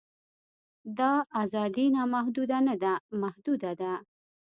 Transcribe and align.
دا 0.99 1.11
ازادي 1.43 1.85
نامحدوده 1.95 2.57
نه 2.67 2.75
ده 2.83 2.93
محدوده 3.21 3.71
ده. 3.81 3.93